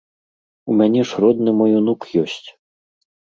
[0.69, 2.49] У мяне ж родны мой унук ёсць!